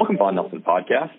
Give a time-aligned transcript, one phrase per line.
[0.00, 1.12] Welcome, Vaughan Nelson Podcast.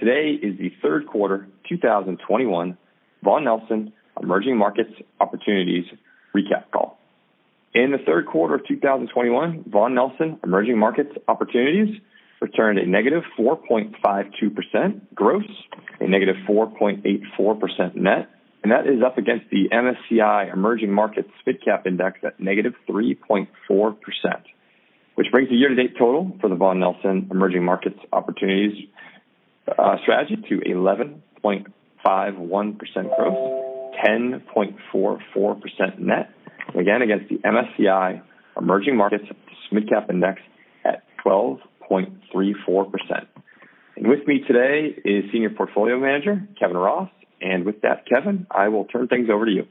[0.00, 2.78] Today is the third quarter 2021
[3.22, 4.88] Vaughan Nelson Emerging Markets
[5.20, 5.84] Opportunities
[6.34, 6.98] Recap Call.
[7.74, 12.00] In the third quarter of 2021, Vaughan Nelson Emerging Markets Opportunities
[12.40, 15.44] returned a negative 4.52% gross,
[16.00, 18.30] a negative 4.84% net,
[18.62, 23.46] and that is up against the MSCI Emerging Markets Midcap Index at negative 3.4%,
[25.14, 28.88] which brings the year-to-date total for the Vaughan Nelson Emerging Markets Opportunities
[29.78, 36.30] uh, strategy to 11.51% gross, 10.44% net,
[36.78, 38.22] again against the MSCI
[38.56, 39.24] Emerging Markets
[39.72, 40.40] Midcap Index
[40.84, 43.26] at 12.34%.
[43.96, 48.68] And with me today is Senior Portfolio Manager Kevin Ross, and with that, Kevin, I
[48.68, 49.66] will turn things over to you.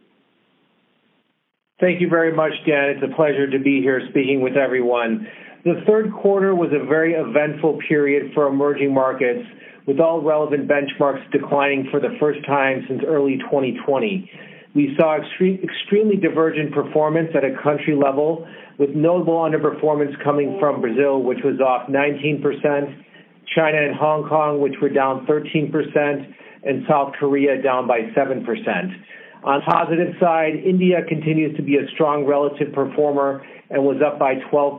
[1.81, 2.89] Thank you very much, Dan.
[2.89, 5.27] It's a pleasure to be here speaking with everyone.
[5.65, 9.41] The third quarter was a very eventful period for emerging markets,
[9.87, 14.29] with all relevant benchmarks declining for the first time since early 2020.
[14.75, 21.23] We saw extremely divergent performance at a country level, with notable underperformance coming from Brazil,
[21.23, 22.43] which was off 19%,
[23.55, 25.73] China and Hong Kong, which were down 13%,
[26.63, 28.45] and South Korea down by 7%.
[29.43, 34.35] On positive side, India continues to be a strong relative performer and was up by
[34.53, 34.77] 12%,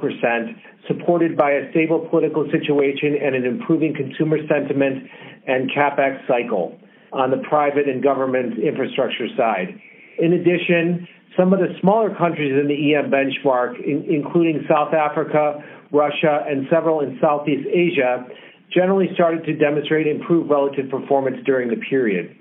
[0.87, 5.09] supported by a stable political situation and an improving consumer sentiment
[5.47, 6.79] and CapEx cycle
[7.13, 9.75] on the private and government infrastructure side.
[10.19, 15.59] In addition, some of the smaller countries in the EM benchmark, including South Africa,
[15.91, 18.25] Russia, and several in Southeast Asia,
[18.73, 22.37] generally started to demonstrate improved relative performance during the period.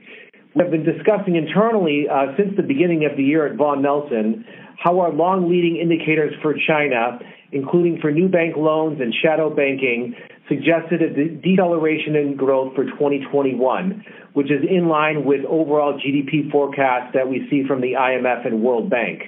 [0.53, 4.45] We have been discussing internally uh, since the beginning of the year at Vaughan Nelson
[4.83, 7.19] how our long leading indicators for China,
[7.51, 10.15] including for new bank loans and shadow banking,
[10.49, 16.51] suggested a de- deceleration in growth for 2021, which is in line with overall GDP
[16.51, 19.21] forecasts that we see from the IMF and World Bank.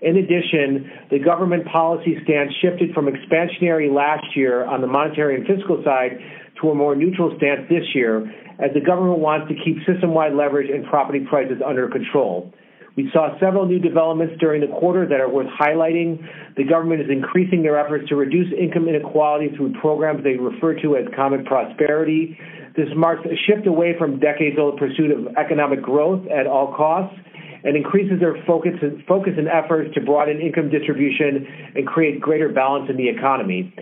[0.00, 5.46] In addition, the government policy stance shifted from expansionary last year on the monetary and
[5.46, 6.18] fiscal side
[6.60, 8.24] to a more neutral stance this year
[8.58, 12.52] as the government wants to keep system-wide leverage and property prices under control.
[12.96, 16.24] We saw several new developments during the quarter that are worth highlighting.
[16.56, 20.96] The government is increasing their efforts to reduce income inequality through programs they refer to
[20.96, 22.38] as common prosperity.
[22.76, 27.18] This marks a shift away from decades-old pursuit of economic growth at all costs
[27.64, 28.74] and increases their focus,
[29.08, 33.74] focus and efforts to broaden income distribution and create greater balance in the economy.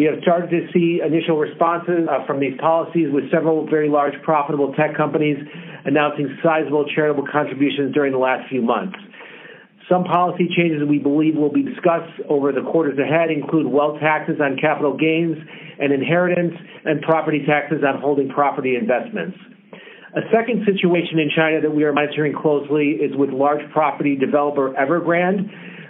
[0.00, 4.14] We have started to see initial responses uh, from these policies with several very large
[4.24, 5.36] profitable tech companies
[5.84, 8.96] announcing sizable charitable contributions during the last few months.
[9.90, 14.40] Some policy changes we believe will be discussed over the quarters ahead include wealth taxes
[14.40, 15.36] on capital gains
[15.78, 16.56] and inheritance
[16.86, 19.36] and property taxes on holding property investments.
[20.16, 24.72] A second situation in China that we are monitoring closely is with large property developer
[24.80, 25.44] Evergrande,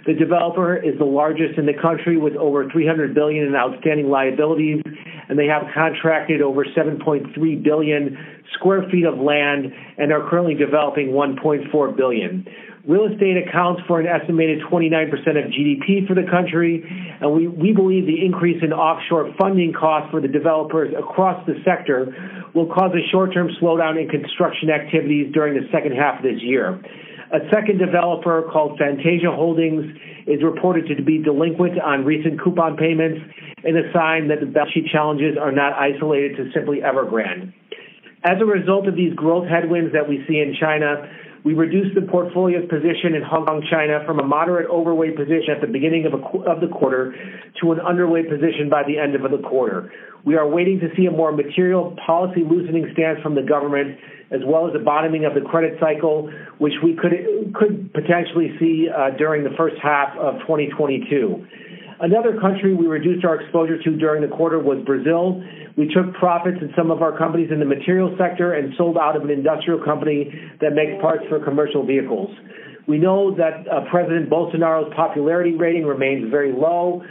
[0.05, 4.81] the developer is the largest in the country with over 300 billion in outstanding liabilities,
[5.29, 8.17] and they have contracted over 7.3 billion
[8.53, 12.45] square feet of land and are currently developing 1.4 billion.
[12.87, 16.81] Real estate accounts for an estimated 29% of GDP for the country,
[17.21, 21.53] and we, we believe the increase in offshore funding costs for the developers across the
[21.63, 22.09] sector
[22.55, 26.81] will cause a short-term slowdown in construction activities during the second half of this year.
[27.31, 29.85] A second developer called Fantasia Holdings
[30.27, 33.21] is reported to be delinquent on recent coupon payments
[33.63, 37.53] and a sign that the balance sheet challenges are not isolated to simply Evergrande.
[38.23, 41.07] As a result of these growth headwinds that we see in China,
[41.43, 45.61] we reduced the portfolio's position in Hong Kong, China from a moderate overweight position at
[45.61, 47.15] the beginning of, the quarter
[47.61, 49.91] to an underweight position by the end of the quarter.
[50.23, 53.97] We are waiting to see a more material policy loosening stance from the government,
[54.29, 57.11] as well as the bottoming of the credit cycle, which we could
[57.55, 61.47] could potentially see uh, during the first half of 2022.
[62.01, 65.37] Another country we reduced our exposure to during the quarter was Brazil.
[65.77, 69.15] We took profits in some of our companies in the materials sector and sold out
[69.15, 72.29] of an industrial company that makes parts for commercial vehicles.
[72.87, 77.03] We know that uh, President Bolsonaro's popularity rating remains very low,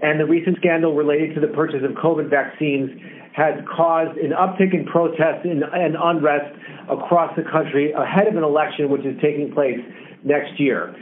[0.00, 2.90] and the recent scandal related to the purchase of COVID vaccines
[3.34, 6.54] has caused an uptick in protests and, and unrest
[6.88, 9.82] across the country ahead of an election which is taking place
[10.22, 10.94] next year.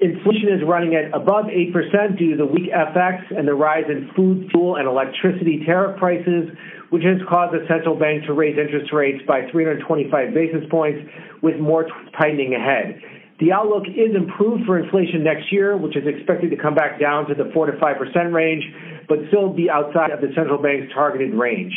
[0.00, 1.74] Inflation is running at above 8%
[2.16, 6.50] due to the weak FX and the rise in food, fuel, and electricity tariff prices,
[6.90, 11.02] which has caused the central bank to raise interest rates by 325 basis points
[11.42, 13.02] with more tightening ahead.
[13.40, 17.26] The outlook is improved for inflation next year, which is expected to come back down
[17.26, 18.64] to the 4 to 5% range,
[19.08, 21.74] but still be outside of the central bank's targeted range.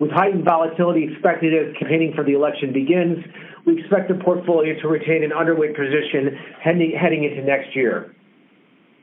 [0.00, 3.18] With heightened volatility expected as campaigning for the election begins,
[3.66, 8.14] we expect the portfolio to retain an underweight position heading into next year.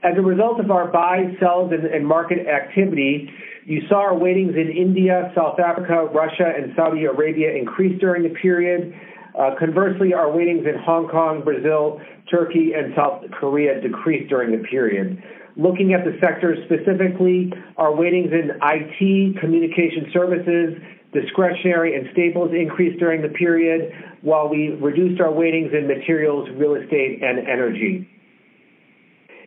[0.04, 3.30] As a result of our buys, sells, and market activity,
[3.66, 8.30] you saw our weightings in India, South Africa, Russia, and Saudi Arabia increase during the
[8.30, 8.94] period.
[9.38, 12.00] Uh, conversely, our weightings in Hong Kong, Brazil,
[12.30, 15.22] Turkey, and South Korea decreased during the period.
[15.58, 20.76] Looking at the sectors specifically, our weightings in IT, communication services,
[21.14, 26.76] discretionary, and staples increased during the period, while we reduced our weightings in materials, real
[26.76, 28.10] estate, and energy.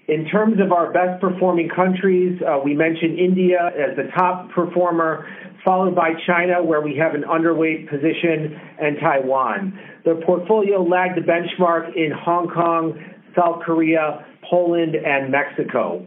[0.09, 5.29] In terms of our best performing countries, uh, we mentioned India as the top performer,
[5.63, 9.79] followed by China, where we have an underweight position, and Taiwan.
[10.07, 12.99] The portfolio lagged the benchmark in Hong Kong,
[13.37, 16.07] South Korea, Poland, and Mexico.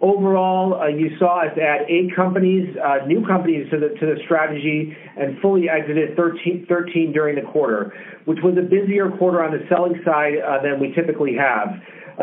[0.00, 4.16] Overall, uh, you saw us add eight companies, uh, new companies to the, to the
[4.24, 7.92] strategy and fully exited 13, 13 during the quarter,
[8.24, 11.68] which was a busier quarter on the selling side uh, than we typically have.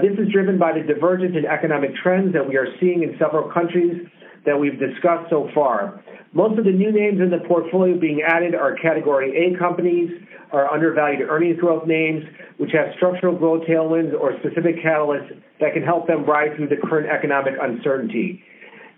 [0.02, 3.50] This is driven by the divergence in economic trends that we are seeing in several
[3.52, 4.08] countries
[4.46, 6.02] that we've discussed so far.
[6.34, 10.10] Most of the new names in the portfolio being added are Category A companies,
[10.52, 12.24] are undervalued earnings growth names,
[12.58, 16.78] which have structural growth tailwinds or specific catalysts that can help them ride through the
[16.78, 18.44] current economic uncertainty.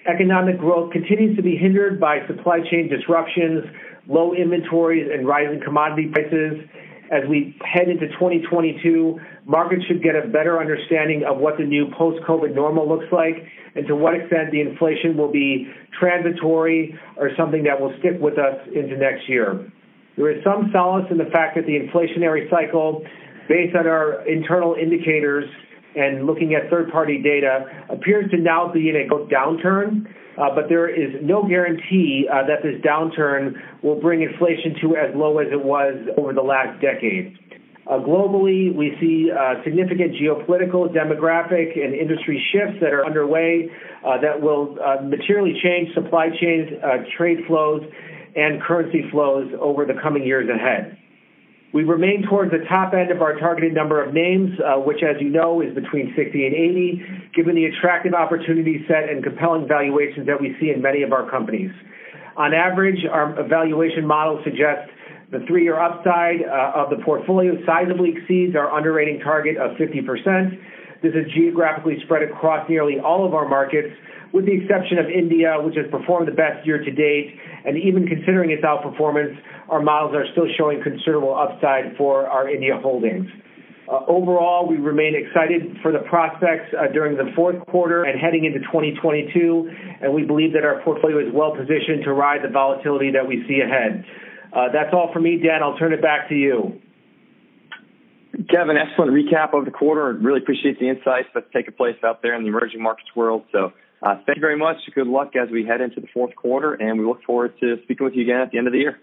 [0.07, 3.65] Economic growth continues to be hindered by supply chain disruptions,
[4.07, 6.61] low inventories, and rising commodity prices,
[7.11, 11.87] as we head into 2022, markets should get a better understanding of what the new
[11.97, 13.35] post-COVID normal looks like
[13.75, 15.67] and to what extent the inflation will be
[15.99, 19.71] transitory or something that will stick with us into next year.
[20.17, 23.05] There is some solace in the fact that the inflationary cycle,
[23.47, 25.49] based on our internal indicators
[25.95, 30.05] and looking at third-party data, appears to now be in a downturn,
[30.37, 35.13] uh, but there is no guarantee uh, that this downturn will bring inflation to as
[35.15, 37.37] low as it was over the last decade.
[37.87, 39.31] Uh, globally, we see
[39.63, 43.67] significant geopolitical, demographic, and industry shifts that are underway
[44.21, 46.69] that will materially change supply chains,
[47.17, 47.81] trade flows,
[48.35, 50.97] and currency flows over the coming years ahead.
[51.71, 55.21] We remain towards the top end of our targeted number of names, uh, which, as
[55.21, 60.25] you know, is between 60 and 80, given the attractive opportunity set and compelling valuations
[60.25, 61.69] that we see in many of our companies.
[62.37, 64.89] On average, our valuation model suggests
[65.31, 70.57] the three-year upside uh, of the portfolio sizably exceeds our underwriting target of 50%.
[71.01, 73.95] This is geographically spread across nearly all of our markets,
[74.33, 77.35] with the exception of India, which has performed the best year to date.
[77.65, 79.37] And even considering its outperformance,
[79.69, 83.29] our models are still showing considerable upside for our India holdings.
[83.89, 88.45] Uh, overall, we remain excited for the prospects uh, during the fourth quarter and heading
[88.45, 89.71] into 2022,
[90.01, 93.43] and we believe that our portfolio is well positioned to ride the volatility that we
[93.47, 94.05] see ahead.
[94.53, 95.63] Uh, that's all for me, Dan.
[95.63, 96.79] I'll turn it back to you.
[98.47, 100.13] Kevin, excellent recap of the quarter.
[100.13, 103.43] Really appreciate the insights that's taking place out there in the emerging markets world.
[103.51, 104.77] So uh, thank you very much.
[104.95, 108.05] Good luck as we head into the fourth quarter, and we look forward to speaking
[108.05, 108.99] with you again at the end of the year.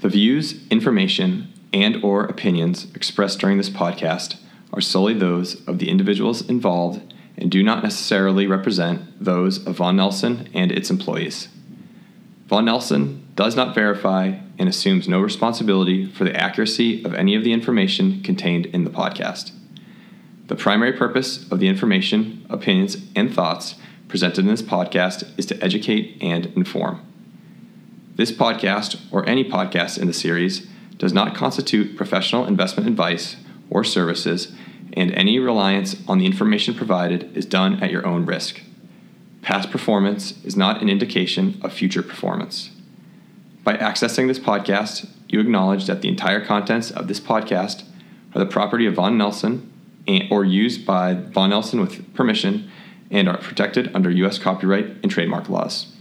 [0.00, 4.36] The views, information, and or opinions expressed during this podcast
[4.72, 9.96] are solely those of the individuals involved and do not necessarily represent those of Vaughan
[9.96, 11.48] Nelson and its employees.
[12.52, 17.44] Vaughan Nelson does not verify and assumes no responsibility for the accuracy of any of
[17.44, 19.52] the information contained in the podcast.
[20.48, 25.64] The primary purpose of the information, opinions, and thoughts presented in this podcast is to
[25.64, 27.00] educate and inform.
[28.16, 30.66] This podcast, or any podcast in the series,
[30.98, 33.36] does not constitute professional investment advice
[33.70, 34.52] or services,
[34.92, 38.60] and any reliance on the information provided is done at your own risk.
[39.42, 42.70] Past performance is not an indication of future performance.
[43.64, 47.84] By accessing this podcast, you acknowledge that the entire contents of this podcast
[48.34, 49.70] are the property of Vaughan Nelson
[50.06, 52.70] and, or used by Vaughan Nelson with permission
[53.10, 54.38] and are protected under U.S.
[54.38, 55.91] copyright and trademark laws.